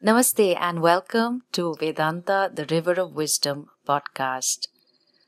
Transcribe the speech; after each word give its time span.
Namaste 0.00 0.56
and 0.60 0.80
welcome 0.80 1.42
to 1.50 1.74
Vedanta, 1.74 2.48
the 2.54 2.64
River 2.66 2.92
of 3.00 3.16
Wisdom 3.16 3.68
podcast, 3.84 4.68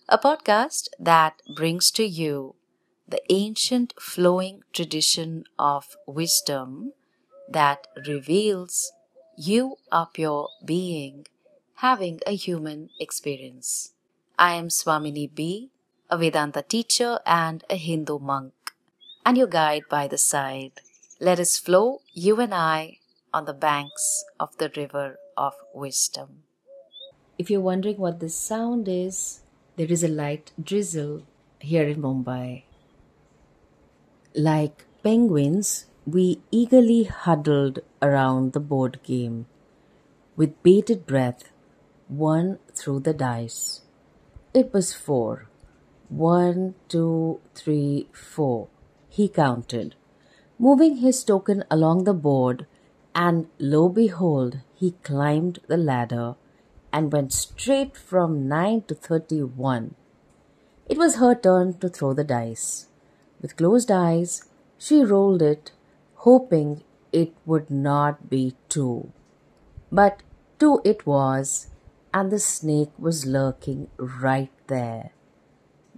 a 0.09 0.17
podcast 0.17 0.87
that 0.97 1.43
brings 1.57 1.91
to 1.91 2.05
you 2.05 2.55
the 3.09 3.21
ancient 3.33 3.93
flowing 4.01 4.63
tradition 4.73 5.43
of 5.59 5.97
wisdom 6.07 6.93
that 7.49 7.89
reveals 8.07 8.93
you 9.37 9.75
are 9.91 10.07
pure 10.07 10.49
being 10.65 11.27
having 11.79 12.21
a 12.25 12.37
human 12.37 12.91
experience. 13.01 13.95
I 14.39 14.55
am 14.55 14.69
Swamini 14.69 15.35
B, 15.35 15.71
a 16.09 16.17
Vedanta 16.17 16.63
teacher 16.63 17.19
and 17.27 17.65
a 17.69 17.75
Hindu 17.75 18.21
monk, 18.21 18.53
and 19.27 19.37
your 19.37 19.49
guide 19.49 19.83
by 19.91 20.07
the 20.07 20.17
side. 20.17 20.81
Let 21.19 21.41
us 21.41 21.59
flow, 21.59 22.03
you 22.13 22.41
and 22.41 22.55
I, 22.55 23.00
on 23.33 23.45
the 23.45 23.55
banks 23.55 24.25
of 24.39 24.57
the 24.59 24.71
river 24.77 25.19
of 25.37 25.55
wisdom. 25.75 26.43
If 27.39 27.51
you're 27.51 27.61
wondering 27.61 27.97
what 27.97 28.21
this 28.21 28.37
sound 28.37 28.89
is, 28.89 29.41
there 29.77 29.91
is 29.91 30.05
a 30.05 30.09
light 30.09 30.53
drizzle 30.63 31.23
here 31.59 31.89
in 31.89 32.03
Mumbai. 32.03 32.65
Like 34.35 34.85
penguins, 35.03 35.87
we 36.07 36.43
eagerly 36.51 37.05
huddled 37.05 37.81
around 38.03 38.53
the 38.53 38.61
board 38.61 39.01
game. 39.03 39.47
With 40.37 40.63
bated 40.63 41.07
breath, 41.07 41.45
one 42.09 42.59
threw 42.75 43.01
the 43.01 43.15
dice. 43.15 43.83
It 44.53 44.73
was 44.73 44.93
four. 44.93 45.49
One, 46.09 46.75
two, 46.89 47.41
three, 47.55 48.09
four. 48.13 48.69
He 49.09 49.29
counted. 49.29 49.95
Moving 50.59 50.97
his 50.97 51.23
token 51.25 51.65
along 51.71 52.05
the 52.05 52.15
board, 52.15 52.67
and 53.15 53.47
lo 53.59 53.89
behold, 53.89 54.61
he 54.75 54.93
climbed 55.03 55.59
the 55.67 55.77
ladder 55.77 56.37
and 56.93 57.13
went 57.13 57.33
straight 57.33 57.97
from 57.97 58.49
9 58.49 58.83
to 58.83 58.95
31. 58.95 59.95
It 60.89 60.99
was 60.99 61.17
her 61.17 61.35
turn 61.35 61.75
to 61.79 61.89
throw 61.89 62.13
the 62.15 62.25
dice. 62.25 62.87
With 63.41 63.57
closed 63.57 63.91
eyes, 63.91 64.45
she 64.79 65.05
rolled 65.05 65.43
it, 65.43 65.73
hoping 66.17 66.83
it 67.13 67.33
would 67.47 67.71
not 67.71 68.29
be 68.29 68.57
two. 68.69 69.13
But 69.91 70.23
two 70.59 70.81
it 70.85 71.07
was, 71.07 71.69
and 72.13 72.31
the 72.31 72.39
snake 72.39 72.91
was 72.99 73.27
lurking 73.27 73.89
right 73.99 74.53
there. 74.67 75.11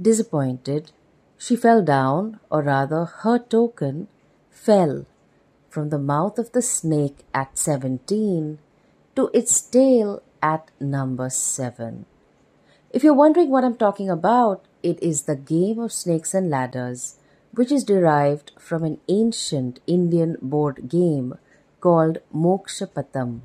Disappointed, 0.01 0.93
she 1.39 1.57
fell 1.57 1.83
down, 1.83 2.41
or 2.51 2.63
rather, 2.63 3.05
her 3.05 3.39
token 3.39 4.09
fell 4.51 5.07
from 5.73 5.89
the 5.89 5.99
mouth 5.99 6.39
of 6.39 6.53
the 6.53 6.61
snake 6.61 7.25
at 7.33 7.57
17 7.57 8.59
to 9.17 9.31
its 9.33 9.59
tail 9.63 10.23
at 10.43 10.71
number 10.79 11.31
7. 11.31 12.05
If 12.91 13.03
you're 13.03 13.15
wondering 13.15 13.49
what 13.49 13.65
I'm 13.65 13.77
talking 13.77 14.11
about, 14.11 14.67
it 14.83 15.03
is 15.03 15.23
the 15.23 15.37
game 15.37 15.79
of 15.79 15.91
snakes 15.91 16.35
and 16.35 16.51
ladders, 16.51 17.17
which 17.55 17.73
is 17.73 17.85
derived 17.85 18.53
from 18.59 18.85
an 18.85 19.01
ancient 19.09 19.81
Indian 19.87 20.37
board 20.43 20.91
game 20.91 21.39
called 21.81 22.19
Mokshapatam. 22.35 23.41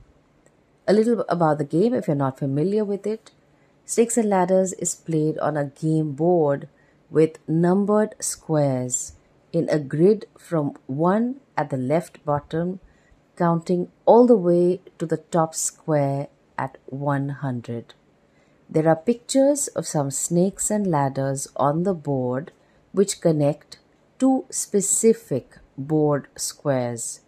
A 0.86 0.94
little 0.94 1.24
about 1.30 1.60
the 1.60 1.64
game 1.66 1.94
if 1.94 2.08
you're 2.08 2.16
not 2.16 2.40
familiar 2.40 2.84
with 2.84 3.08
it. 3.08 3.32
Snakes 3.86 4.18
and 4.18 4.30
Ladders 4.30 4.74
is 4.74 4.96
played 4.96 5.38
on 5.40 5.56
a 5.56 5.66
game 5.66 6.12
board 6.12 6.68
with 7.10 7.40
numbered 7.48 8.16
squares 8.20 9.14
in 9.54 9.70
a 9.70 9.80
grid 9.80 10.26
from 10.38 10.78
1 10.88 11.40
at 11.56 11.70
the 11.70 11.78
left 11.78 12.24
bottom, 12.26 12.80
counting 13.36 13.90
all 14.06 14.26
the 14.26 14.36
way 14.36 14.82
to 15.00 15.06
the 15.06 15.18
top 15.18 15.56
square 15.56 16.28
at 16.58 16.78
100. 16.88 17.94
There 18.70 18.88
are 18.88 18.96
pictures 18.96 19.68
of 19.70 19.88
some 19.88 20.12
snakes 20.12 20.70
and 20.70 20.86
ladders 20.86 21.48
on 21.56 21.84
the 21.84 21.94
board 21.94 22.52
which 22.92 23.22
connect 23.22 23.80
two 24.20 24.46
specific 24.50 25.58
board 25.78 26.28
squares. 26.36 27.22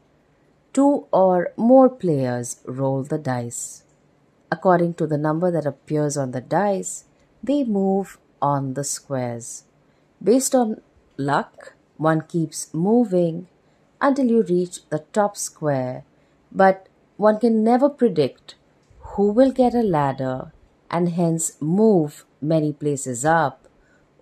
Two 0.74 1.06
or 1.12 1.54
more 1.56 1.90
players 1.90 2.60
roll 2.66 3.04
the 3.04 3.18
dice. 3.18 3.84
According 4.52 4.96
to 4.96 5.08
the 5.08 5.18
number 5.18 5.52
that 5.52 5.66
appears 5.66 6.18
on 6.18 6.32
the 6.32 6.42
dice, 6.42 7.06
they 7.44 7.64
move 7.64 8.18
on 8.42 8.74
the 8.74 8.84
squares. 8.84 9.64
Based 10.22 10.54
on 10.56 10.82
luck, 11.18 11.74
one 12.00 12.22
keeps 12.22 12.74
moving 12.74 13.48
until 14.00 14.26
you 14.26 14.42
reach 14.44 14.88
the 14.90 15.04
top 15.12 15.36
square, 15.36 16.06
but 16.52 16.88
one 17.18 17.38
can 17.38 17.62
never 17.62 17.90
predict 17.90 18.56
who 19.00 19.30
will 19.32 19.52
get 19.52 19.76
a 19.76 19.84
ladder 19.84 20.54
and 20.90 21.10
hence 21.10 21.58
move 21.60 22.24
many 22.42 22.72
places 22.72 23.26
up, 23.26 23.68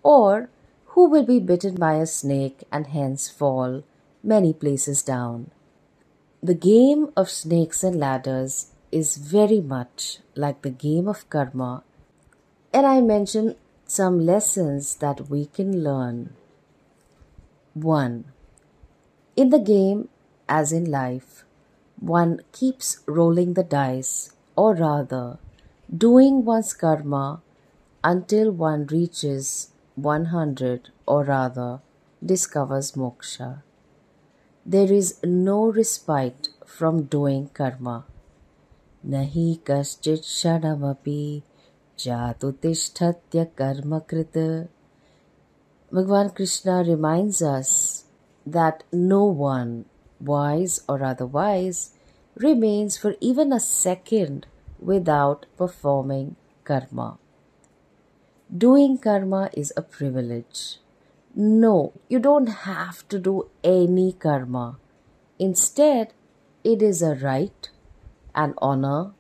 or 0.02 0.50
who 0.88 1.08
will 1.08 1.24
be 1.24 1.40
bitten 1.40 1.76
by 1.76 1.94
a 1.94 2.08
snake 2.08 2.64
and 2.72 2.88
hence 2.88 3.30
fall 3.30 3.84
many 4.24 4.52
places 4.54 5.04
down. 5.04 5.52
The 6.42 6.56
game 6.56 7.12
of 7.16 7.30
snakes 7.30 7.84
and 7.84 8.00
ladders 8.00 8.72
is 8.92 9.18
very 9.18 9.62
much 9.62 10.20
like 10.36 10.64
the 10.64 10.72
game 10.72 11.08
of 11.08 11.30
karma, 11.30 11.84
and 12.74 12.88
I 12.88 13.02
mention 13.02 13.56
some 13.86 14.26
lessons 14.26 14.96
that 14.96 15.30
we 15.30 15.46
can 15.46 15.84
learn. 15.84 16.34
1. 17.84 18.26
In 19.36 19.50
the 19.50 19.60
game, 19.60 20.10
as 20.50 20.72
in 20.72 20.90
life, 20.90 21.46
one 22.00 22.42
keeps 22.52 23.00
rolling 23.06 23.54
the 23.54 23.64
dice, 23.64 24.32
or 24.56 24.76
rather, 24.76 25.40
doing 25.96 26.46
one's 26.46 26.74
karma 26.74 27.42
until 28.04 28.52
one 28.52 28.86
reaches 28.88 29.72
100 29.96 30.90
or 31.06 31.24
rather 31.24 31.80
discovers 32.24 32.92
moksha. 32.94 33.64
There 34.66 34.92
is 34.92 35.20
no 35.24 35.72
respite 35.72 36.50
from 36.66 37.04
doing 37.04 37.50
karma. 37.54 38.06
Nahi 39.08 39.60
kaschit 39.60 40.24
shanamapi 40.24 41.44
jatu 41.98 42.54
karma 43.56 44.02
krita. 44.02 44.68
Bhagwan 45.90 46.32
Krishna 46.32 46.84
reminds 46.84 47.42
us 47.42 48.04
that 48.46 48.84
no 48.92 49.24
one, 49.24 49.86
wise 50.20 50.82
or 50.90 51.02
otherwise, 51.02 51.92
remains 52.36 52.98
for 52.98 53.16
even 53.22 53.54
a 53.54 53.60
second 53.60 54.48
without 54.80 55.46
performing 55.58 56.36
karma. 56.66 57.18
Doing 58.56 58.98
karma 58.98 59.50
is 59.54 59.72
a 59.78 59.82
privilege. 59.82 60.80
No, 61.34 61.94
you 62.10 62.20
don't 62.20 62.48
have 62.68 63.08
to 63.08 63.18
do 63.18 63.50
any 63.64 64.12
karma. 64.12 64.78
Instead, 65.40 66.12
it 66.66 66.82
is 66.82 67.02
a 67.02 67.16
right, 67.16 67.70
an 68.36 68.56
honor, 68.58 69.12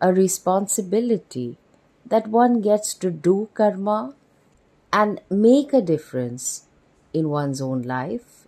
a 0.00 0.14
responsibility 0.14 1.58
that 2.06 2.26
one 2.28 2.62
gets 2.62 2.94
to 2.94 3.10
do 3.10 3.50
karma 3.52 4.14
and 4.92 5.20
make 5.30 5.72
a 5.72 5.82
difference 5.82 6.66
in 7.12 7.28
one's 7.28 7.60
own 7.60 7.82
life 7.82 8.46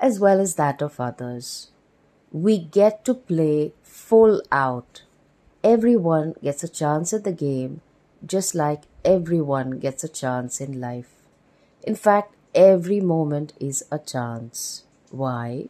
as 0.00 0.20
well 0.20 0.40
as 0.40 0.54
that 0.56 0.82
of 0.82 1.00
others. 1.00 1.70
We 2.32 2.58
get 2.58 3.04
to 3.04 3.14
play 3.14 3.72
full 3.82 4.42
out. 4.52 5.02
Everyone 5.64 6.34
gets 6.42 6.62
a 6.62 6.68
chance 6.68 7.12
at 7.12 7.24
the 7.24 7.32
game, 7.32 7.80
just 8.24 8.54
like 8.54 8.82
everyone 9.04 9.78
gets 9.78 10.04
a 10.04 10.08
chance 10.08 10.60
in 10.60 10.80
life. 10.80 11.10
In 11.82 11.94
fact, 11.94 12.34
every 12.54 13.00
moment 13.00 13.52
is 13.60 13.84
a 13.90 13.98
chance. 13.98 14.84
Why? 15.10 15.68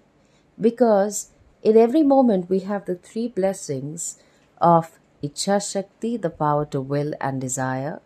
Because 0.60 1.30
in 1.62 1.76
every 1.76 2.02
moment 2.02 2.48
we 2.48 2.60
have 2.60 2.86
the 2.86 2.96
three 2.96 3.28
blessings 3.28 4.18
of 4.58 4.98
Ichha 5.22 5.60
Shakti, 5.60 6.16
the 6.16 6.30
power 6.30 6.64
to 6.66 6.80
will 6.80 7.12
and 7.20 7.40
desire, 7.40 8.00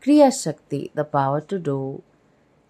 Kriya 0.00 0.30
Shakti, 0.32 0.90
the 0.94 1.04
power 1.04 1.42
to 1.42 1.58
do, 1.58 2.02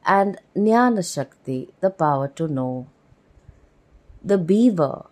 and 0.05 0.39
Jnana 0.57 1.05
Shakti, 1.15 1.73
the 1.81 1.91
power 1.91 2.27
to 2.27 2.49
know. 2.49 2.89
The 4.25 4.37
beaver 4.37 5.07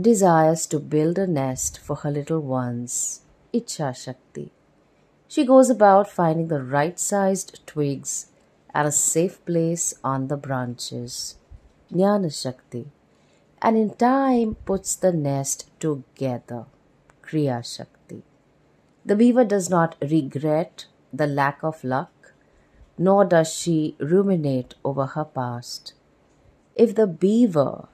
desires 0.00 0.66
to 0.66 0.80
build 0.80 1.18
a 1.18 1.26
nest 1.26 1.78
for 1.78 1.96
her 1.96 2.10
little 2.10 2.40
ones, 2.40 3.20
Ichha 3.54 3.94
Shakti. 3.94 4.50
She 5.28 5.44
goes 5.46 5.70
about 5.70 6.10
finding 6.10 6.48
the 6.48 6.62
right 6.62 6.98
sized 6.98 7.64
twigs 7.64 8.26
and 8.74 8.88
a 8.88 8.92
safe 8.92 9.44
place 9.44 9.94
on 10.02 10.26
the 10.26 10.36
branches, 10.36 11.36
Jnana 11.92 12.32
Shakti, 12.42 12.86
and 13.60 13.76
in 13.76 13.94
time 13.94 14.56
puts 14.64 14.96
the 14.96 15.12
nest 15.12 15.70
together, 15.78 16.64
Kriya 17.22 17.64
Shakti. 17.64 18.24
The 19.04 19.14
beaver 19.14 19.44
does 19.44 19.70
not 19.70 19.94
regret 20.00 20.86
the 21.12 21.26
lack 21.26 21.62
of 21.62 21.82
luck 21.84 22.22
nor 22.98 23.24
does 23.24 23.52
she 23.52 23.96
ruminate 23.98 24.74
over 24.84 25.06
her 25.06 25.24
past. 25.24 25.94
If 26.74 26.94
the 26.94 27.06
beaver 27.06 27.88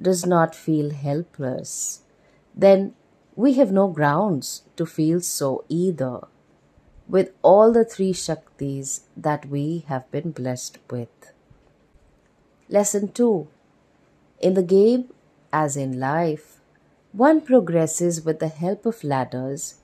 does 0.00 0.26
not 0.26 0.54
feel 0.54 0.90
helpless, 0.90 2.02
then 2.54 2.94
we 3.34 3.54
have 3.54 3.72
no 3.72 3.88
grounds 3.88 4.62
to 4.76 4.84
feel 4.84 5.20
so 5.20 5.64
either, 5.68 6.20
with 7.08 7.32
all 7.42 7.72
the 7.72 7.84
three 7.84 8.12
Shaktis 8.12 9.00
that 9.16 9.46
we 9.46 9.84
have 9.88 10.10
been 10.10 10.30
blessed 10.30 10.78
with. 10.90 11.32
Lesson 12.68 13.12
2 13.12 13.48
In 14.40 14.54
the 14.54 14.62
game, 14.62 15.08
as 15.52 15.76
in 15.76 15.98
life, 15.98 16.60
one 17.12 17.40
progresses 17.40 18.24
with 18.24 18.38
the 18.38 18.48
help 18.48 18.86
of 18.86 19.04
ladders, 19.04 19.81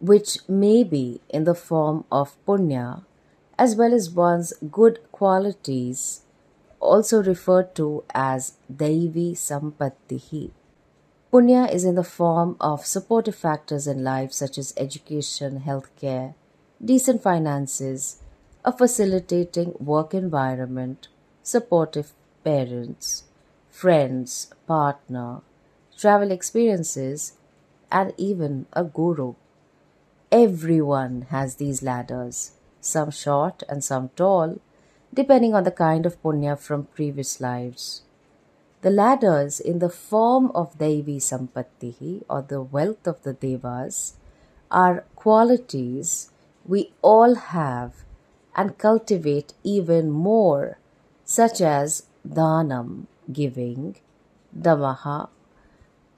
which 0.00 0.38
may 0.48 0.82
be 0.82 1.20
in 1.28 1.44
the 1.44 1.54
form 1.54 2.04
of 2.10 2.36
punya, 2.46 3.04
as 3.58 3.76
well 3.76 3.92
as 3.92 4.10
one's 4.10 4.52
good 4.70 4.98
qualities, 5.12 6.22
also 6.80 7.22
referred 7.22 7.74
to 7.74 8.02
as 8.14 8.54
Daivi 8.72 9.32
Sampattihi. 9.32 10.50
Punya 11.30 11.72
is 11.72 11.84
in 11.84 11.94
the 11.94 12.02
form 12.02 12.56
of 12.60 12.86
supportive 12.86 13.36
factors 13.36 13.86
in 13.86 14.02
life 14.02 14.32
such 14.32 14.58
as 14.58 14.74
education, 14.76 15.62
healthcare, 15.64 16.34
decent 16.84 17.22
finances, 17.22 18.22
a 18.64 18.72
facilitating 18.72 19.74
work 19.78 20.12
environment, 20.14 21.08
supportive 21.42 22.12
parents, 22.42 23.24
friends, 23.70 24.50
partner, 24.66 25.42
travel 25.96 26.30
experiences, 26.30 27.34
and 27.92 28.12
even 28.16 28.66
a 28.72 28.82
guru. 28.82 29.34
Everyone 30.32 31.26
has 31.30 31.56
these 31.56 31.82
ladders, 31.82 32.52
some 32.80 33.10
short 33.10 33.64
and 33.68 33.82
some 33.82 34.10
tall, 34.14 34.60
depending 35.12 35.54
on 35.54 35.64
the 35.64 35.72
kind 35.72 36.06
of 36.06 36.22
punya 36.22 36.56
from 36.56 36.84
previous 36.94 37.40
lives. 37.40 38.02
The 38.82 38.90
ladders 38.90 39.58
in 39.58 39.80
the 39.80 39.90
form 39.90 40.52
of 40.54 40.78
Daivi 40.78 41.16
Sampattihi 41.18 42.22
or 42.30 42.42
the 42.42 42.62
wealth 42.62 43.08
of 43.08 43.20
the 43.24 43.32
Devas 43.32 44.14
are 44.70 45.04
qualities 45.16 46.30
we 46.64 46.92
all 47.02 47.34
have 47.34 48.04
and 48.54 48.78
cultivate 48.78 49.54
even 49.64 50.10
more, 50.10 50.78
such 51.24 51.60
as 51.60 52.06
Dhanam, 52.26 53.06
giving, 53.32 53.96
Damaha, 54.56 55.28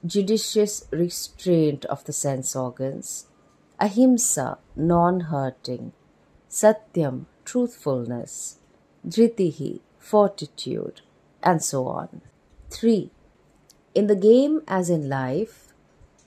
judicious 0.05 0.85
restraint 0.91 1.85
of 1.85 2.05
the 2.05 2.13
sense 2.13 2.55
organs, 2.55 3.25
Ahimsa, 3.79 4.57
non 4.75 5.21
hurting, 5.21 5.93
Satyam, 6.49 7.25
truthfulness, 7.45 8.59
Dhritihi, 9.05 9.81
fortitude, 9.99 11.01
and 11.41 11.63
so 11.63 11.87
on. 11.87 12.21
3. 12.69 13.11
In 13.93 14.07
the 14.07 14.15
game, 14.15 14.61
as 14.67 14.89
in 14.89 15.09
life, 15.09 15.73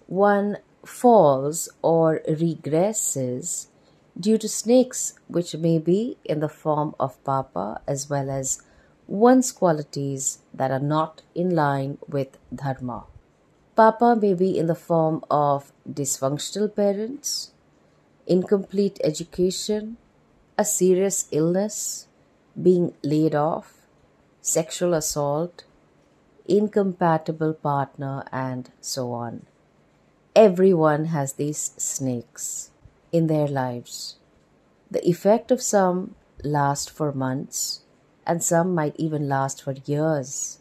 one 0.07 0.59
falls 0.85 1.69
or 1.83 2.21
regresses 2.29 3.67
due 4.19 4.39
to 4.39 4.49
snakes, 4.49 5.15
which 5.29 5.55
may 5.57 5.79
be 5.79 6.17
in 6.25 6.41
the 6.41 6.49
form 6.49 6.95
of 6.99 7.23
papa 7.25 7.81
as 7.87 8.09
well 8.09 8.31
as 8.31 8.63
one's 9.07 9.53
qualities 9.53 10.39
that 10.53 10.71
are 10.71 10.81
not 10.81 11.23
in 11.35 11.51
line 11.51 11.99
with 12.09 12.39
dharma. 12.55 13.05
Papa 13.77 14.17
may 14.19 14.33
be 14.33 14.59
in 14.59 14.69
the 14.69 14.75
form 14.75 15.23
of 15.31 15.71
dysfunctional 15.87 16.75
parents, 16.75 17.53
incomplete 18.27 18.99
education, 19.05 19.99
a 20.57 20.65
serious 20.65 21.29
illness, 21.31 22.09
being 22.61 22.95
laid 23.03 23.35
off, 23.35 23.75
sexual 24.41 24.95
assault, 24.95 25.65
incompatible 26.47 27.53
partner, 27.53 28.25
and 28.33 28.71
so 28.81 29.13
on. 29.13 29.45
Everyone 30.35 31.07
has 31.07 31.35
these 31.35 31.73
snakes 31.77 32.71
in 33.13 33.27
their 33.27 33.47
lives. 33.47 34.17
The 34.91 35.07
effect 35.07 35.51
of 35.51 35.61
some 35.61 36.15
last 36.43 36.91
for 36.91 37.13
months, 37.13 37.83
and 38.27 38.43
some 38.43 38.75
might 38.75 38.97
even 38.97 39.29
last 39.29 39.63
for 39.63 39.75
years. 39.85 40.61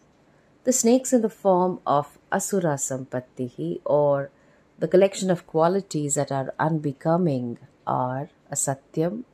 The 0.65 0.73
snakes 0.73 1.13
in 1.13 1.21
the 1.21 1.29
form 1.29 1.79
of 1.85 2.17
Asura 2.31 2.73
Sampattihi 2.75 3.81
or 3.85 4.31
the 4.79 4.87
collection 4.87 5.29
of 5.29 5.45
qualities 5.45 6.15
that 6.15 6.31
are 6.31 6.55
unbecoming 6.57 7.59
are 7.85 8.29
asatyam, 8.51 9.25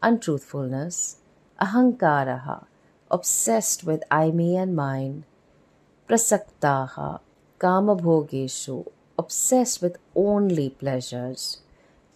untruthfulness, 0.00 1.16
ahankaraha, 1.60 2.66
obsessed 3.10 3.82
with 3.82 4.04
I, 4.12 4.30
me, 4.30 4.56
and 4.56 4.76
mine, 4.76 5.24
prasaktaha, 6.08 7.18
kamabhogeshu, 7.58 8.92
obsessed 9.18 9.82
with 9.82 9.96
only 10.14 10.70
pleasures, 10.70 11.62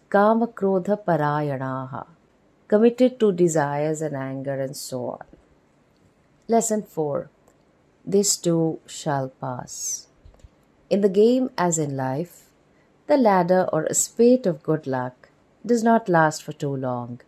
kama 0.08 0.46
kamakrodha 0.46 1.04
parayanaha, 1.04 2.06
committed 2.68 3.18
to 3.18 3.32
desires 3.32 4.00
and 4.00 4.14
anger, 4.14 4.60
and 4.60 4.76
so 4.76 5.06
on. 5.06 5.26
Lesson 6.46 6.84
4 6.84 7.30
This 8.04 8.36
too 8.36 8.80
shall 8.86 9.30
pass. 9.40 10.08
In 10.90 11.00
the 11.00 11.08
game, 11.08 11.50
as 11.56 11.78
in 11.78 11.96
life, 11.96 12.50
the 13.06 13.16
ladder 13.16 13.68
or 13.72 13.84
a 13.84 13.94
spate 13.94 14.46
of 14.46 14.62
good 14.62 14.86
luck 14.86 15.28
does 15.64 15.82
not 15.82 16.08
last 16.08 16.42
for 16.42 16.52
too 16.52 16.74
long, 16.74 17.20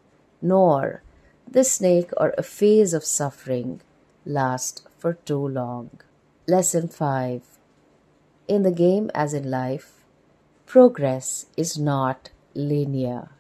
nor 0.42 1.02
the 1.50 1.64
snake 1.64 2.10
or 2.16 2.34
a 2.36 2.42
phase 2.42 2.92
of 2.92 3.04
suffering 3.04 3.80
last 4.26 4.86
for 4.98 5.14
too 5.14 5.48
long. 5.48 5.90
Lesson 6.46 6.88
5 6.88 7.42
In 8.46 8.62
the 8.62 8.70
game, 8.70 9.10
as 9.14 9.32
in 9.32 9.50
life, 9.50 10.04
progress 10.66 11.46
is 11.56 11.78
not 11.78 12.30
linear. 12.54 13.30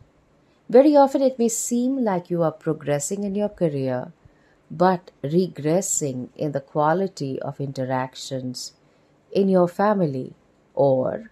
Very 0.68 0.96
often 0.96 1.22
it 1.22 1.38
may 1.38 1.48
seem 1.48 2.02
like 2.02 2.30
you 2.30 2.42
are 2.42 2.52
progressing 2.52 3.24
in 3.24 3.34
your 3.34 3.48
career, 3.48 4.12
but 4.70 5.10
regressing 5.22 6.28
in 6.36 6.52
the 6.52 6.60
quality 6.60 7.40
of 7.40 7.60
interactions 7.60 8.72
in 9.32 9.48
your 9.48 9.68
family, 9.68 10.34
or 10.74 11.30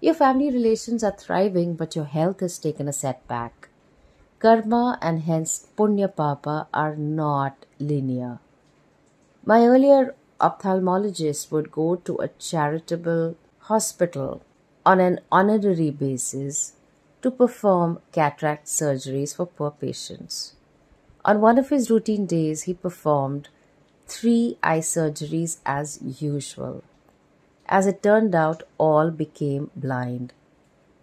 your 0.00 0.14
family 0.14 0.50
relations 0.50 1.02
are 1.02 1.16
thriving, 1.16 1.74
but 1.74 1.96
your 1.96 2.04
health 2.04 2.40
has 2.40 2.58
taken 2.58 2.88
a 2.88 2.92
setback. 2.92 3.68
Karma 4.38 4.98
and 5.00 5.22
hence 5.22 5.68
Punya 5.76 6.14
Papa 6.14 6.68
are 6.74 6.94
not 6.94 7.64
linear. 7.78 8.38
My 9.44 9.64
earlier 9.64 10.14
ophthalmologist 10.40 11.50
would 11.50 11.70
go 11.70 11.96
to 11.96 12.16
a 12.16 12.28
charitable 12.28 13.36
hospital 13.60 14.42
on 14.84 15.00
an 15.00 15.20
honorary 15.32 15.90
basis 15.90 16.74
to 17.22 17.30
perform 17.30 18.00
cataract 18.12 18.66
surgeries 18.66 19.34
for 19.34 19.46
poor 19.46 19.70
patients. 19.70 20.55
On 21.26 21.40
one 21.40 21.58
of 21.58 21.70
his 21.70 21.90
routine 21.90 22.24
days, 22.24 22.62
he 22.62 22.72
performed 22.72 23.48
three 24.06 24.58
eye 24.62 24.78
surgeries 24.78 25.58
as 25.66 25.98
usual. 26.00 26.84
As 27.66 27.84
it 27.88 28.00
turned 28.00 28.32
out, 28.32 28.62
all 28.78 29.10
became 29.10 29.72
blind. 29.74 30.32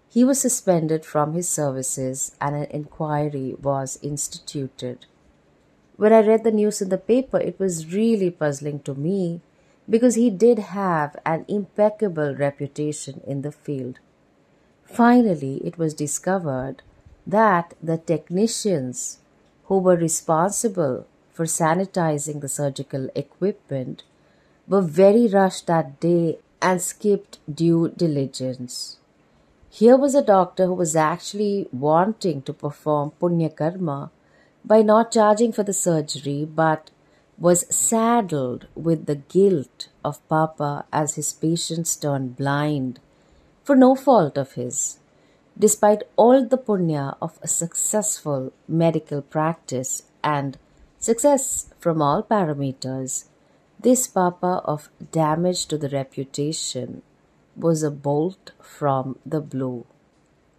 He 0.09 0.23
was 0.23 0.39
suspended 0.39 1.05
from 1.05 1.33
his 1.33 1.49
services 1.49 2.37
and 2.39 2.55
an 2.55 2.67
inquiry 2.69 3.55
was 3.61 3.99
instituted. 4.01 5.05
When 5.97 6.13
I 6.13 6.25
read 6.25 6.45
the 6.45 6.51
news 6.51 6.81
in 6.81 6.87
the 6.87 6.97
paper, 6.97 7.39
it 7.39 7.59
was 7.59 7.93
really 7.93 8.31
puzzling 8.31 8.79
to 8.83 8.95
me 8.95 9.41
because 9.89 10.15
he 10.15 10.29
did 10.29 10.59
have 10.59 11.17
an 11.25 11.43
impeccable 11.49 12.33
reputation 12.33 13.19
in 13.27 13.41
the 13.41 13.51
field. 13.51 13.99
Finally, 14.85 15.57
it 15.65 15.77
was 15.77 15.93
discovered 15.93 16.81
that 17.27 17.73
the 17.83 17.97
technicians 17.97 19.19
who 19.73 19.79
were 19.79 19.97
responsible 19.97 21.07
for 21.33 21.45
sanitizing 21.45 22.41
the 22.41 22.47
surgical 22.55 23.09
equipment 23.15 24.03
were 24.67 24.81
very 24.81 25.27
rushed 25.27 25.65
that 25.65 25.99
day 25.99 26.37
and 26.61 26.79
skipped 26.79 27.39
due 27.61 27.89
diligence. 27.97 28.97
Here 29.71 29.97
was 29.97 30.13
a 30.13 30.21
doctor 30.21 30.67
who 30.67 30.75
was 30.75 30.95
actually 30.95 31.67
wanting 31.71 32.43
to 32.43 32.53
perform 32.53 33.13
punya 33.19 33.49
karma 33.61 34.11
by 34.63 34.83
not 34.83 35.11
charging 35.17 35.51
for 35.51 35.63
the 35.63 35.73
surgery 35.73 36.45
but 36.45 36.91
was 37.39 37.65
saddled 37.75 38.67
with 38.75 39.07
the 39.07 39.19
guilt 39.37 39.87
of 40.05 40.25
Papa 40.27 40.85
as 40.93 41.15
his 41.15 41.33
patients 41.33 41.95
turned 41.95 42.37
blind 42.37 42.99
for 43.63 43.75
no 43.75 43.95
fault 43.95 44.37
of 44.37 44.53
his. 44.53 44.99
Despite 45.57 46.03
all 46.15 46.45
the 46.45 46.57
punya 46.57 47.15
of 47.22 47.38
a 47.41 47.48
successful 47.48 48.51
medical 48.67 49.22
practice 49.22 50.03
and 50.24 50.57
success 50.98 51.69
from 51.79 52.01
all 52.01 52.24
parameters, 52.24 53.25
this 53.79 54.07
papa 54.07 54.62
of 54.65 54.89
damage 55.12 55.67
to 55.67 55.77
the 55.77 55.89
reputation 55.89 57.03
was 57.55 57.83
a 57.83 57.91
bolt 57.91 58.51
from 58.62 59.19
the 59.25 59.41
blue. 59.41 59.86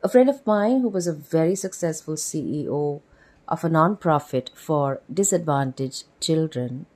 A 0.03 0.09
friend 0.09 0.29
of 0.29 0.47
mine 0.47 0.83
who 0.83 0.89
was 0.89 1.07
a 1.07 1.13
very 1.13 1.57
successful 1.57 2.15
CEO 2.15 3.01
of 3.49 3.65
a 3.65 3.69
non-profit 3.69 4.51
for 4.55 5.01
disadvantaged 5.13 6.05
children 6.21 6.87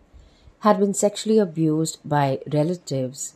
had 0.60 0.78
been 0.78 0.94
sexually 0.94 1.38
abused 1.38 1.98
by 2.04 2.40
relatives 2.52 3.34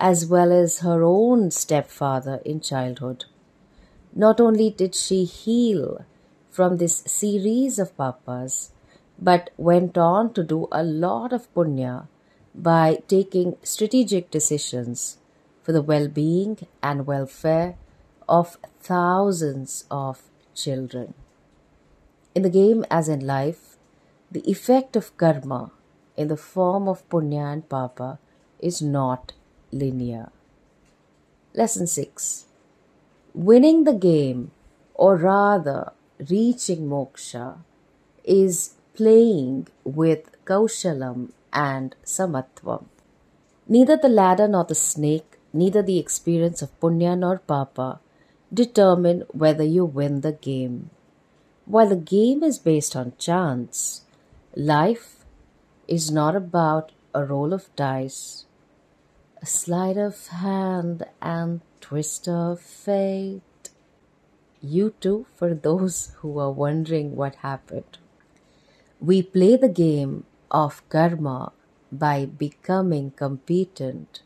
as 0.00 0.26
well 0.26 0.50
as 0.50 0.80
her 0.80 1.04
own 1.04 1.50
stepfather 1.50 2.40
in 2.44 2.60
childhood. 2.60 3.26
Not 4.14 4.40
only 4.40 4.70
did 4.70 4.94
she 4.94 5.24
heal 5.24 6.04
from 6.50 6.76
this 6.76 7.02
series 7.06 7.78
of 7.78 7.96
papas, 7.96 8.72
but 9.18 9.50
went 9.56 9.96
on 9.96 10.34
to 10.34 10.44
do 10.44 10.68
a 10.70 10.82
lot 10.82 11.32
of 11.32 11.52
punya 11.54 12.08
by 12.54 13.02
taking 13.08 13.56
strategic 13.62 14.30
decisions 14.30 15.18
for 15.62 15.72
the 15.72 15.80
well 15.80 16.08
being 16.08 16.66
and 16.82 17.06
welfare 17.06 17.76
of 18.28 18.58
thousands 18.80 19.84
of 19.90 20.22
children. 20.54 21.14
In 22.34 22.42
the 22.42 22.50
game, 22.50 22.84
as 22.90 23.08
in 23.08 23.26
life, 23.26 23.76
the 24.30 24.48
effect 24.50 24.96
of 24.96 25.16
karma 25.16 25.70
in 26.16 26.28
the 26.28 26.36
form 26.36 26.88
of 26.88 27.08
punya 27.08 27.52
and 27.52 27.68
papa 27.68 28.18
is 28.58 28.82
not 28.82 29.32
linear. 29.70 30.30
Lesson 31.54 31.86
6 31.86 32.46
Winning 33.34 33.84
the 33.84 33.94
game, 33.94 34.50
or 34.94 35.16
rather 35.16 35.92
reaching 36.28 36.88
moksha, 36.88 37.58
is 38.24 38.74
playing 38.94 39.68
with 39.84 40.30
kaushalam 40.44 41.32
and 41.52 41.96
samatvam. 42.04 42.84
Neither 43.66 43.96
the 43.96 44.08
ladder 44.08 44.46
nor 44.46 44.64
the 44.64 44.74
snake, 44.74 45.38
neither 45.52 45.82
the 45.82 45.98
experience 45.98 46.60
of 46.60 46.78
punya 46.78 47.18
nor 47.18 47.38
papa 47.38 48.00
determine 48.52 49.24
whether 49.32 49.64
you 49.64 49.84
win 49.84 50.20
the 50.20 50.32
game. 50.32 50.90
While 51.64 51.88
the 51.88 51.96
game 51.96 52.42
is 52.42 52.58
based 52.58 52.94
on 52.94 53.14
chance, 53.18 54.02
life 54.54 55.24
is 55.88 56.10
not 56.10 56.36
about 56.36 56.92
a 57.14 57.24
roll 57.24 57.54
of 57.54 57.74
dice, 57.76 58.44
a 59.40 59.46
sleight 59.46 59.96
of 59.96 60.26
hand, 60.28 61.06
and 61.22 61.62
twist 61.82 62.28
of 62.28 62.60
fate. 62.60 63.70
You 64.62 64.94
too, 65.00 65.26
for 65.34 65.52
those 65.52 66.14
who 66.20 66.38
are 66.38 66.52
wondering 66.52 67.16
what 67.16 67.34
happened. 67.46 67.98
We 69.00 69.22
play 69.22 69.56
the 69.56 69.68
game 69.68 70.24
of 70.50 70.88
karma 70.88 71.52
by 71.90 72.26
becoming 72.26 73.10
competent 73.10 74.22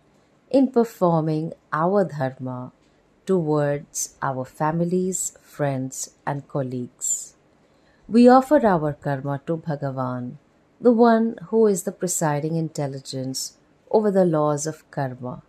in 0.51 0.71
performing 0.71 1.55
our 1.73 2.05
dharma 2.05 2.73
towards 3.25 4.17
our 4.23 4.45
families, 4.45 5.37
friends, 5.43 6.11
and 6.27 6.47
colleagues. 6.47 7.35
We 8.07 8.29
offer 8.29 8.65
our 8.65 8.93
karma 8.93 9.41
to 9.47 9.57
Bhagavan, 9.57 10.37
the 10.81 10.93
one 10.93 11.37
who 11.49 11.67
is 11.67 11.83
the 11.83 11.93
presiding 11.93 12.55
intelligence 12.55 13.57
over 13.91 14.11
the 14.11 14.25
laws 14.25 14.67
of 14.67 14.89
karma. 14.91 15.43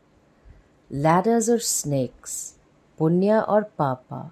Ladders 0.89 1.49
or 1.49 1.59
snakes, 1.59 2.55
punya 2.97 3.43
or 3.47 3.65
papa, 3.65 4.31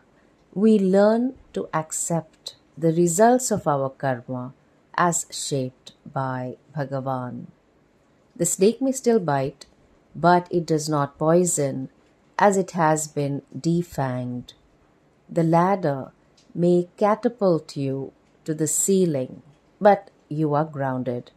we 0.53 0.79
learn 0.79 1.35
to 1.51 1.67
accept 1.73 2.55
the 2.77 2.93
results 2.93 3.51
of 3.51 3.67
our 3.67 3.89
karma 3.89 4.53
as 4.95 5.25
shaped 5.29 5.91
by 6.05 6.55
Bhagavan. 6.73 7.47
The 8.35 8.45
snake 8.45 8.81
may 8.81 8.93
still 8.93 9.19
bite, 9.19 9.65
but 10.15 10.47
it 10.49 10.65
does 10.65 10.87
not 10.87 11.17
poison 11.17 11.89
as 12.39 12.55
it 12.55 12.71
has 12.71 13.07
been 13.07 13.41
defanged. 13.57 14.53
The 15.29 15.43
ladder 15.43 16.11
may 16.53 16.87
catapult 16.95 17.75
you 17.75 18.13
to 18.45 18.53
the 18.53 18.67
ceiling, 18.67 19.41
but 19.81 20.09
you 20.29 20.53
are 20.53 20.63
grounded. 20.63 21.31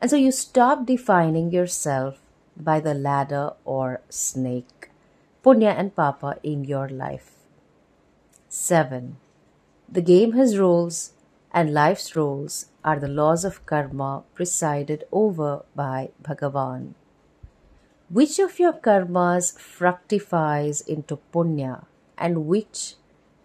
And 0.00 0.10
so 0.10 0.16
you 0.16 0.32
stop 0.32 0.86
defining 0.86 1.52
yourself 1.52 2.18
by 2.58 2.80
the 2.80 2.94
ladder 2.94 3.52
or 3.64 4.00
snake, 4.08 4.90
punya 5.44 5.74
and 5.78 5.94
papa 5.94 6.36
in 6.42 6.64
your 6.64 6.88
life. 6.88 7.32
7. 8.48 9.16
The 9.88 10.02
game 10.02 10.32
has 10.32 10.58
rules, 10.58 11.12
and 11.52 11.72
life's 11.72 12.16
rules 12.16 12.66
are 12.84 12.98
the 12.98 13.08
laws 13.08 13.44
of 13.44 13.64
karma 13.64 14.24
presided 14.34 15.04
over 15.12 15.64
by 15.74 16.10
Bhagavan. 16.22 16.94
Which 18.10 18.38
of 18.38 18.58
your 18.58 18.72
karmas 18.72 19.58
fructifies 19.58 20.80
into 20.80 21.18
punya 21.32 21.84
and 22.16 22.46
which 22.46 22.94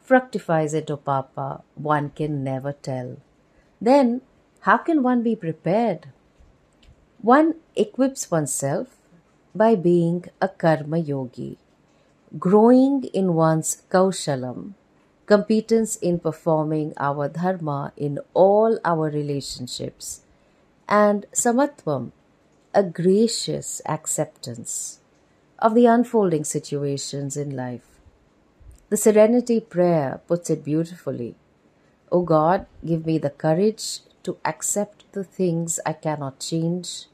fructifies 0.02 0.74
into 0.74 0.98
papa, 0.98 1.64
one 1.76 2.10
can 2.10 2.44
never 2.44 2.74
tell. 2.74 3.18
Then, 3.80 4.22
how 4.62 4.78
can 4.78 5.04
one 5.04 5.24
be 5.24 5.36
prepared? 5.36 6.08
One 7.22 7.56
equips 7.76 8.32
oneself 8.32 9.03
by 9.56 9.76
being 9.76 10.26
a 10.42 10.48
karma 10.48 10.98
yogi, 10.98 11.58
growing 12.40 13.04
in 13.14 13.36
one's 13.36 13.84
kaushalam, 13.90 14.74
competence 15.26 15.96
in 15.98 16.20
performing 16.20 16.94
our 16.98 17.30
dharma 17.30 17.94
in 17.96 18.20
all 18.34 18.80
our 18.84 19.10
relationships, 19.10 20.22
and 20.88 21.26
samatvam, 21.32 22.12
a 22.74 22.84
gracious 22.84 23.82
acceptance 23.86 25.00
of 25.60 25.76
the 25.76 25.86
unfolding 25.86 26.44
situations 26.44 27.38
in 27.38 27.56
life. 27.56 27.88
The 28.90 28.98
Serenity 28.98 29.60
Prayer 29.60 30.22
puts 30.28 30.50
it 30.50 30.64
beautifully. 30.64 31.36
O 32.12 32.22
God, 32.22 32.66
give 32.86 33.06
me 33.06 33.18
the 33.18 33.30
courage 33.30 34.00
to 34.24 34.38
accept 34.46 35.12
the 35.14 35.24
things 35.24 35.80
I 35.86 35.94
cannot 35.94 36.40
change, 36.40 37.06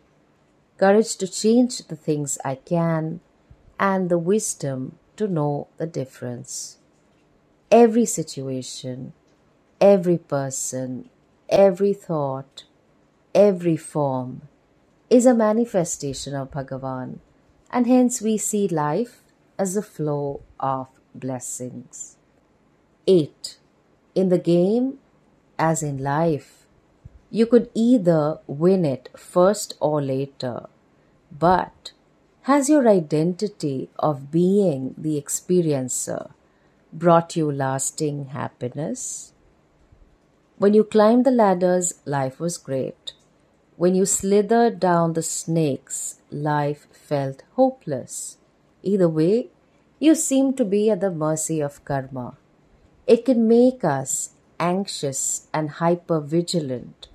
courage 0.79 1.15
to 1.17 1.27
change 1.27 1.79
the 1.87 1.95
things 1.95 2.37
I 2.45 2.55
can, 2.55 3.19
and 3.79 4.09
the 4.09 4.17
wisdom 4.17 4.97
to 5.17 5.27
know 5.27 5.67
the 5.77 5.85
difference 5.85 6.77
every 7.71 8.05
situation, 8.05 9.13
every 9.79 10.17
person, 10.17 11.09
every 11.49 11.93
thought, 11.93 12.63
every 13.35 13.77
form 13.77 14.41
is 15.09 15.25
a 15.25 15.33
manifestation 15.33 16.33
of 16.33 16.51
Bhagavan, 16.51 17.19
and 17.71 17.85
hence 17.85 18.21
we 18.21 18.37
see 18.37 18.67
life 18.67 19.21
as 19.57 19.77
a 19.77 19.81
flow 19.83 20.41
of 20.59 20.87
blessings. 21.13 22.17
8. 23.05 23.57
In 24.15 24.29
the 24.29 24.39
game, 24.39 24.99
as 25.57 25.83
in 25.83 25.97
life, 25.97 26.58
you 27.31 27.45
could 27.45 27.69
either 27.75 28.39
win 28.47 28.85
it 28.85 29.09
first 29.15 29.75
or 29.79 30.01
later, 30.01 30.67
but 31.31 31.91
has 32.43 32.69
your 32.69 32.87
identity 32.87 33.89
of 33.99 34.31
being 34.31 34.95
the 34.97 35.21
experiencer 35.21 36.31
brought 36.91 37.35
you 37.35 37.51
lasting 37.51 38.25
happiness? 38.27 39.33
When 40.57 40.73
you 40.73 40.83
climbed 40.83 41.25
the 41.25 41.31
ladders, 41.31 41.93
life 42.05 42.39
was 42.39 42.57
great. 42.57 43.13
When 43.77 43.93
you 43.93 44.05
slithered 44.05 44.79
down 44.79 45.13
the 45.13 45.23
snakes, 45.23 46.19
life 46.31 46.87
felt 46.91 47.43
hopeless. 47.53 48.37
Either 48.81 49.07
way, 49.07 49.49
you 49.99 50.15
seem 50.15 50.53
to 50.55 50.65
be 50.65 50.89
at 50.89 51.01
the 51.01 51.11
mercy 51.11 51.61
of 51.61 51.85
karma. 51.85 52.37
It 53.05 53.23
can 53.23 53.47
make 53.47 53.83
us 53.83 54.31
anxious 54.59 55.47
and 55.53 55.69
hyper 55.69 56.19
vigilant 56.19 57.08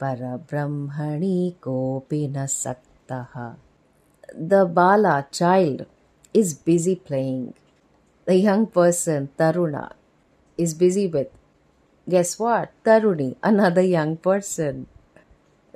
परब्रह्मणि 0.00 1.38
कोऽपि 1.62 2.22
न 2.36 2.38
सक्तः 2.46 3.34
The 4.50 4.62
Bala 4.78 5.16
child 5.30 5.78
is 6.33 6.53
busy 6.53 6.95
playing. 6.95 7.53
The 8.25 8.35
young 8.35 8.67
person, 8.67 9.29
Taruna, 9.37 9.91
is 10.57 10.73
busy 10.73 11.07
with 11.07 11.29
Guess 12.09 12.39
what? 12.39 12.71
Taruni, 12.83 13.35
another 13.43 13.83
young 13.83 14.17
person. 14.17 14.87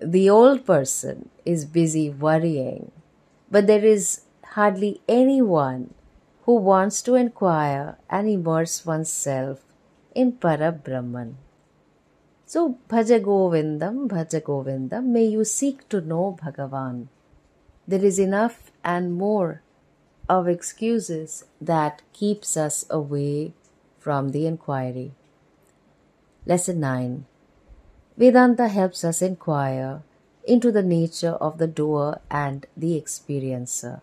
The 0.02 0.30
old 0.32 0.66
person 0.66 1.30
is 1.46 1.66
busy 1.66 2.10
worrying, 2.10 2.92
but 3.52 3.68
there 3.68 3.86
is 3.86 4.22
hardly 4.58 5.02
anyone 5.08 5.94
who 6.46 6.56
wants 6.56 7.04
to 7.04 7.14
inquire 7.16 7.98
and 8.10 8.28
immerse 8.28 8.84
oneself 8.84 9.62
in 10.16 10.32
Parabrahman. 10.34 11.36
So, 12.46 12.78
Bhaja 12.90 13.20
Govindam, 13.22 15.06
may 15.06 15.26
you 15.26 15.46
seek 15.46 15.88
to 15.90 16.02
know 16.02 16.38
Bhagavan. 16.42 17.08
There 17.88 18.04
is 18.04 18.20
enough 18.20 18.72
and 18.84 19.14
more 19.14 19.63
of 20.30 20.48
excuses 20.48 21.46
that 21.60 22.02
keeps 22.14 22.56
us 22.56 22.86
away 22.90 23.54
from 24.00 24.30
the 24.30 24.46
inquiry. 24.46 25.12
Lesson 26.46 26.80
9 26.80 27.26
Vedanta 28.18 28.68
helps 28.68 29.04
us 29.04 29.22
inquire 29.22 30.02
into 30.46 30.72
the 30.72 30.84
nature 30.84 31.38
of 31.40 31.58
the 31.58 31.68
doer 31.68 32.20
and 32.30 32.66
the 32.76 33.00
experiencer. 33.00 34.02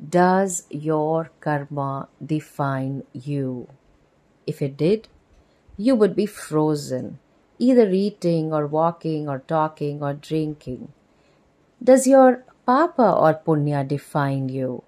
Does 0.00 0.64
your 0.70 1.30
karma 1.40 2.08
define 2.24 3.04
you? 3.12 3.68
If 4.46 4.62
it 4.62 4.76
did, 4.76 5.08
you 5.76 5.94
would 5.94 6.14
be 6.14 6.26
frozen, 6.26 7.18
either 7.58 7.90
eating 7.90 8.52
or 8.52 8.66
walking 8.66 9.28
or 9.28 9.40
talking 9.40 10.02
or 10.02 10.14
drinking. 10.14 10.92
Does 11.82 12.06
your 12.06 12.44
papa 12.66 13.12
or 13.12 13.34
punya 13.34 13.86
define 13.86 14.48
you? 14.48 14.82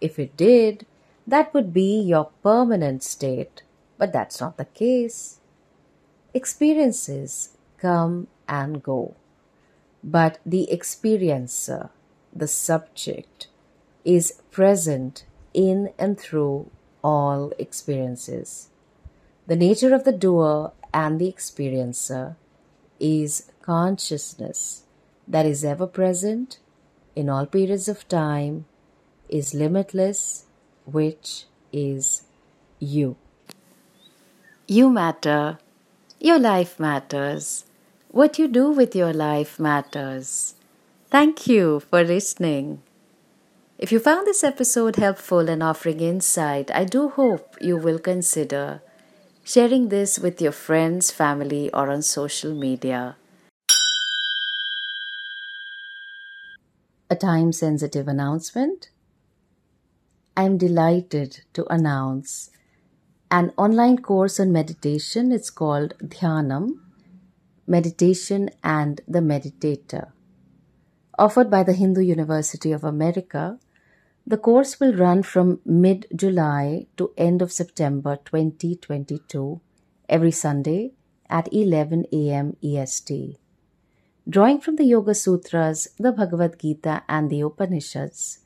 If 0.00 0.18
it 0.18 0.36
did, 0.36 0.86
that 1.26 1.52
would 1.52 1.72
be 1.72 2.00
your 2.00 2.30
permanent 2.42 3.02
state, 3.02 3.62
but 3.98 4.12
that's 4.12 4.40
not 4.40 4.56
the 4.56 4.64
case. 4.64 5.40
Experiences 6.32 7.56
come 7.78 8.28
and 8.48 8.82
go, 8.82 9.14
but 10.02 10.38
the 10.44 10.68
experiencer, 10.72 11.90
the 12.34 12.48
subject, 12.48 13.48
is 14.04 14.40
present 14.50 15.24
in 15.52 15.92
and 15.98 16.18
through 16.18 16.70
all 17.02 17.52
experiences. 17.58 18.68
The 19.46 19.56
nature 19.56 19.94
of 19.94 20.04
the 20.04 20.12
doer 20.12 20.72
and 20.92 21.20
the 21.20 21.32
experiencer 21.32 22.36
is 23.00 23.50
consciousness 23.62 24.84
that 25.26 25.46
is 25.46 25.64
ever 25.64 25.86
present 25.86 26.58
in 27.14 27.28
all 27.28 27.46
periods 27.46 27.88
of 27.88 28.08
time, 28.08 28.64
is 29.28 29.54
limitless, 29.54 30.46
which 30.84 31.44
is 31.72 32.24
you. 32.78 33.16
You 34.66 34.90
matter. 34.90 35.58
Your 36.20 36.38
life 36.38 36.78
matters. 36.80 37.64
What 38.10 38.38
you 38.38 38.48
do 38.48 38.70
with 38.70 38.96
your 38.96 39.12
life 39.12 39.58
matters. 39.58 40.54
Thank 41.10 41.46
you 41.46 41.80
for 41.80 42.04
listening. 42.04 42.82
If 43.78 43.92
you 43.92 43.98
found 43.98 44.26
this 44.26 44.42
episode 44.42 44.96
helpful 44.96 45.48
and 45.48 45.62
offering 45.62 46.00
insight, 46.00 46.70
I 46.72 46.84
do 46.84 47.10
hope 47.10 47.56
you 47.60 47.76
will 47.76 47.98
consider 47.98 48.82
sharing 49.44 49.88
this 49.88 50.18
with 50.18 50.42
your 50.42 50.52
friends, 50.52 51.10
family, 51.10 51.72
or 51.72 51.88
on 51.88 52.02
social 52.02 52.52
media. 52.54 53.16
A 57.08 57.16
time 57.16 57.52
sensitive 57.52 58.08
announcement. 58.08 58.90
I 60.38 60.44
am 60.44 60.56
delighted 60.56 61.40
to 61.54 61.66
announce 61.68 62.50
an 63.28 63.52
online 63.56 63.98
course 63.98 64.38
on 64.38 64.52
meditation. 64.52 65.32
It's 65.32 65.50
called 65.50 65.94
Dhyanam 65.98 66.78
Meditation 67.66 68.48
and 68.62 69.00
the 69.08 69.18
Meditator. 69.18 70.12
Offered 71.18 71.50
by 71.50 71.64
the 71.64 71.72
Hindu 71.72 72.02
University 72.02 72.70
of 72.70 72.84
America, 72.84 73.58
the 74.24 74.36
course 74.38 74.78
will 74.78 74.94
run 74.94 75.24
from 75.24 75.60
mid 75.64 76.06
July 76.14 76.86
to 76.98 77.10
end 77.18 77.42
of 77.42 77.50
September 77.50 78.16
2022 78.24 79.60
every 80.08 80.30
Sunday 80.30 80.92
at 81.28 81.52
11 81.52 82.06
a.m. 82.12 82.56
EST. 82.62 83.40
Drawing 84.30 84.60
from 84.60 84.76
the 84.76 84.84
Yoga 84.84 85.16
Sutras, 85.16 85.88
the 85.98 86.12
Bhagavad 86.12 86.60
Gita, 86.60 87.02
and 87.08 87.28
the 87.28 87.40
Upanishads, 87.40 88.38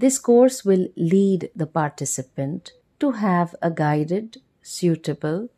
this 0.00 0.18
course 0.18 0.64
will 0.64 0.88
lead 0.96 1.50
the 1.54 1.66
participant 1.66 2.72
to 2.98 3.10
have 3.12 3.54
a 3.60 3.70
guided, 3.70 4.38
suitable, 4.62 5.48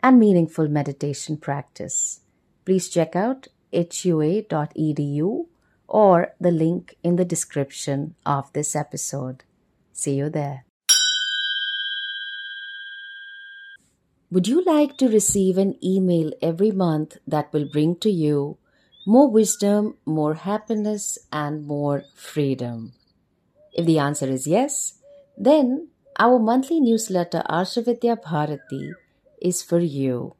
and 0.00 0.20
meaningful 0.20 0.68
meditation 0.68 1.36
practice. 1.36 2.20
Please 2.64 2.88
check 2.88 3.16
out 3.16 3.48
hua.edu 3.72 5.46
or 5.88 6.32
the 6.40 6.52
link 6.52 6.94
in 7.02 7.16
the 7.16 7.24
description 7.24 8.14
of 8.24 8.52
this 8.52 8.76
episode. 8.76 9.42
See 9.92 10.14
you 10.14 10.30
there. 10.30 10.64
Would 14.30 14.46
you 14.46 14.62
like 14.62 14.96
to 14.98 15.08
receive 15.08 15.58
an 15.58 15.74
email 15.82 16.32
every 16.40 16.70
month 16.70 17.16
that 17.26 17.52
will 17.52 17.68
bring 17.72 17.96
to 17.96 18.10
you 18.10 18.58
more 19.04 19.28
wisdom, 19.28 19.96
more 20.04 20.34
happiness, 20.34 21.18
and 21.32 21.66
more 21.66 22.04
freedom? 22.14 22.92
If 23.78 23.86
the 23.86 24.00
answer 24.00 24.26
is 24.26 24.48
yes, 24.48 24.94
then 25.36 25.90
our 26.18 26.40
monthly 26.40 26.80
newsletter 26.80 27.44
Arshavidya 27.48 28.20
Bharati 28.20 28.92
is 29.40 29.62
for 29.62 29.78
you. 29.78 30.34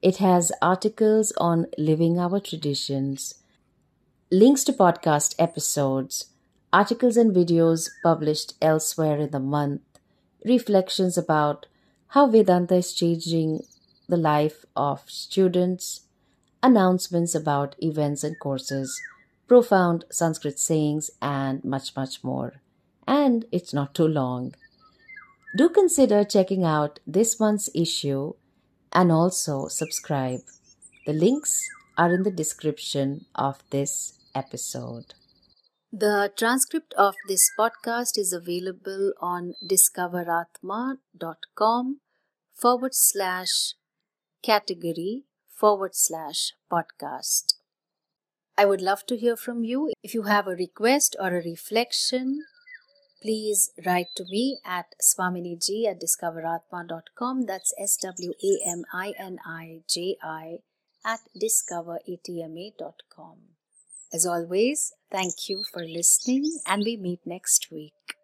It 0.00 0.16
has 0.16 0.50
articles 0.62 1.32
on 1.36 1.66
living 1.76 2.18
our 2.18 2.40
traditions 2.40 3.34
links 4.30 4.64
to 4.64 4.72
podcast 4.72 5.34
episodes, 5.38 6.30
articles 6.72 7.18
and 7.18 7.36
videos 7.36 7.90
published 8.02 8.54
elsewhere 8.62 9.18
in 9.18 9.30
the 9.32 9.38
month, 9.38 9.82
reflections 10.46 11.18
about 11.18 11.66
how 12.16 12.26
Vedanta 12.26 12.76
is 12.76 12.94
changing 12.94 13.60
the 14.08 14.16
life 14.16 14.64
of 14.74 15.02
students, 15.08 16.06
announcements 16.62 17.34
about 17.34 17.76
events 17.80 18.24
and 18.24 18.40
courses, 18.40 18.98
profound 19.46 20.06
Sanskrit 20.10 20.58
sayings, 20.58 21.10
and 21.20 21.62
much, 21.62 21.94
much 21.94 22.24
more. 22.24 22.61
And 23.06 23.44
it's 23.52 23.74
not 23.74 23.94
too 23.94 24.08
long. 24.08 24.54
Do 25.56 25.68
consider 25.68 26.24
checking 26.24 26.64
out 26.64 26.98
this 27.06 27.38
month's 27.38 27.68
issue 27.74 28.32
and 28.92 29.12
also 29.12 29.68
subscribe. 29.68 30.40
The 31.06 31.12
links 31.12 31.62
are 31.98 32.10
in 32.12 32.22
the 32.22 32.30
description 32.30 33.26
of 33.34 33.62
this 33.70 34.14
episode. 34.34 35.14
The 35.92 36.32
transcript 36.38 36.94
of 36.94 37.14
this 37.28 37.50
podcast 37.58 38.16
is 38.16 38.32
available 38.32 39.12
on 39.20 39.52
discoveratma.com 39.68 42.00
forward 42.54 42.94
slash 42.94 43.74
category 44.42 45.24
forward 45.48 45.94
slash 45.94 46.54
podcast. 46.70 47.54
I 48.56 48.64
would 48.64 48.80
love 48.80 49.04
to 49.06 49.16
hear 49.16 49.36
from 49.36 49.64
you. 49.64 49.90
If 50.02 50.14
you 50.14 50.22
have 50.22 50.46
a 50.46 50.56
request 50.56 51.14
or 51.20 51.28
a 51.28 51.42
reflection, 51.42 52.42
please 53.22 53.70
write 53.86 54.08
to 54.16 54.24
me 54.28 54.58
at 54.64 54.86
swaminiji 55.00 55.86
at 55.86 56.00
discoveratma.com. 56.00 57.46
That's 57.46 57.72
S 57.78 57.96
W 58.02 58.32
A 58.42 58.58
M 58.68 58.84
I 58.92 59.14
N 59.18 59.38
I 59.46 59.82
J 59.88 60.16
I 60.22 60.58
at 61.04 61.20
discoveratma.com. 61.40 63.36
As 64.12 64.26
always, 64.26 64.92
thank 65.10 65.48
you 65.48 65.64
for 65.72 65.82
listening, 65.84 66.60
and 66.66 66.82
we 66.84 66.96
meet 66.96 67.20
next 67.24 67.70
week. 67.70 68.16